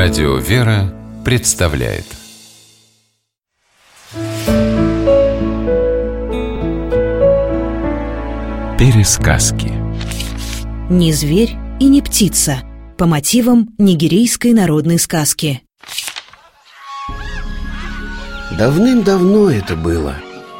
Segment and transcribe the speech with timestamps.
[0.00, 2.04] Радио «Вера» представляет.
[8.78, 9.72] Пересказки.
[10.88, 12.60] Не зверь и не птица
[12.96, 15.62] По мотивам нигерийской народной сказки.
[18.56, 20.14] Давным-давно это было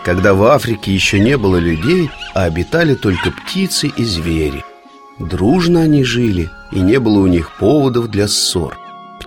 [0.05, 4.64] Когда в Африке еще не было людей А обитали только птицы и звери.
[5.20, 8.77] Дружно они жили И не было у них поводов для ссор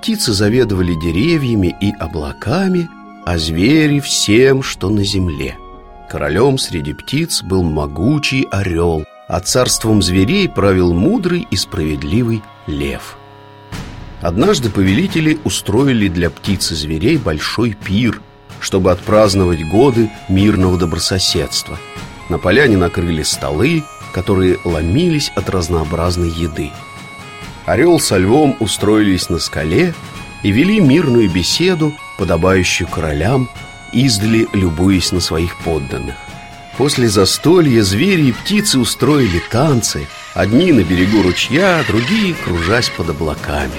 [0.02, 2.90] Птицы заведовали деревьями и облаками
[3.24, 5.56] А звери всем, что на земле.
[6.10, 13.16] Королем среди птиц был могучий орел А царством зверей правил мудрый и справедливый лев.
[14.22, 18.24] Однажды повелители устроили для птиц и зверей большой пир
[18.60, 21.78] Чтобы отпраздновать годы мирного добрососедства.
[22.28, 23.84] На поляне накрыли столы,
[24.16, 26.72] которые ломились от разнообразной еды
[27.66, 29.94] Орел со львом устроились на скале
[30.44, 33.50] и вели мирную беседу, подобающую королям,
[33.94, 36.16] издали любуясь на своих подданных.
[36.78, 43.72] После застолья звери и птицы устроили танцы, одни на берегу ручья, другие кружась под облаками.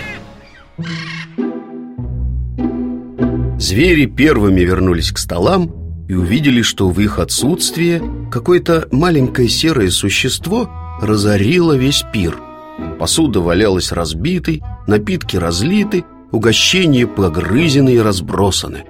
[3.59, 5.73] Звери первыми вернулись к столам
[6.09, 12.37] и увидели, что в их отсутствие какое-то маленькое серое существо разорило весь пир–
[12.99, 18.85] Посуда валялась разбитой, напитки разлиты, угощения погрызены и разбросаны.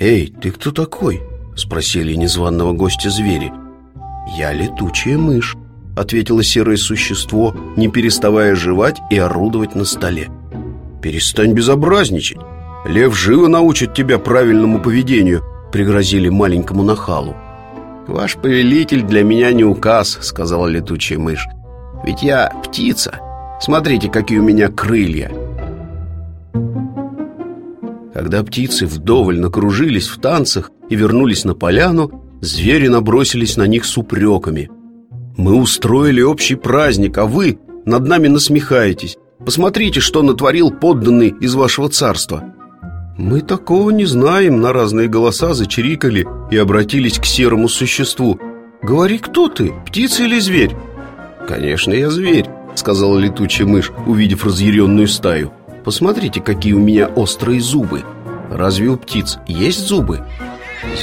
[0.00, 1.22] «Эй, ты кто такой?»—
[1.56, 3.52] спросили незваного гостя звери.
[4.36, 5.56] «Я летучая мышь»,—
[5.96, 10.28] ответило серое существо, не переставая жевать и орудовать на столе.
[11.02, 12.38] «Перестань безобразничать.
[12.86, 15.42] Лев живо научит тебя правильному поведению»,—
[15.72, 17.34] пригрозили маленькому нахалу.
[18.06, 21.46] «Ваш повелитель для меня не указ»,— сказала летучая мышь.
[22.08, 23.20] Ведь я птица.
[23.60, 25.30] Смотрите, какие у меня крылья.
[28.14, 33.98] Когда птицы вдоволь накружились в танцах и вернулись на поляну, звери набросились на них с
[33.98, 34.70] упреками.
[35.36, 39.18] «Мы устроили общий праздник, а вы над нами насмехаетесь.
[39.44, 42.54] Посмотрите, что натворил подданный из вашего царства».
[43.18, 48.40] «Мы такого не знаем»,— на разные голоса зачирикали и обратились к серому существу.
[48.80, 50.74] «Говори, кто ты, птица или зверь?»
[51.48, 52.44] «Конечно, я зверь»,—
[52.74, 55.50] сказала летучая мышь, увидев разъяренную стаю.
[55.82, 58.04] «Посмотрите, какие у меня острые зубы.
[58.50, 60.26] Разве у птиц есть зубы?»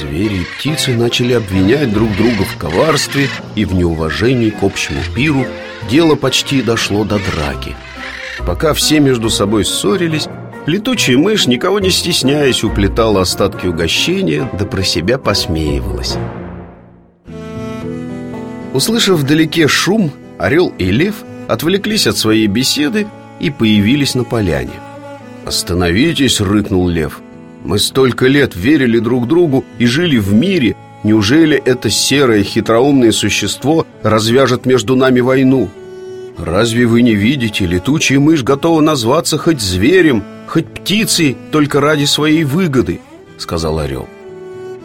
[0.00, 5.44] Звери и птицы начали обвинять друг друга в коварстве и в неуважении к общему пиру.
[5.90, 7.74] Дело почти дошло до драки.
[8.46, 10.28] Пока все между собой ссорились,
[10.66, 16.16] летучая мышь, никого не стесняясь, уплетала остатки угощения, да про себя посмеивалась.
[18.72, 23.06] Услышав вдалеке шум, Орел и Лев отвлеклись от своей беседы
[23.40, 24.72] и появились на поляне.
[25.44, 27.20] «Остановитесь!»— рыкнул Лев.
[27.64, 30.76] «Мы столько лет верили друг другу и жили в мире.
[31.04, 35.70] Неужели это серое хитроумное существо развяжет между нами войну?
[36.36, 42.44] Разве вы не видите, летучая мышь готова назваться хоть зверем, хоть птицей, только ради своей
[42.44, 43.00] выгоды?»—
[43.38, 44.08] сказал Орел.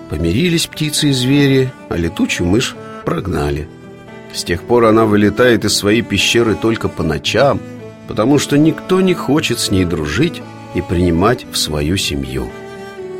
[0.09, 2.75] Помирились птицы и звери, а летучую мышь
[3.05, 3.67] прогнали.
[4.33, 7.59] С тех пор она вылетает из своей пещеры только по ночам,
[8.07, 10.41] потому что никто не хочет с ней дружить
[10.73, 12.49] и принимать в свою семью.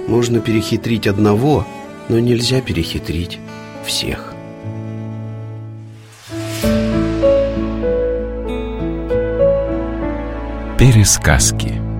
[0.07, 1.66] Можно перехитрить одного,
[2.09, 3.39] но нельзя перехитрить
[3.85, 4.33] всех.
[10.78, 11.91] Пересказки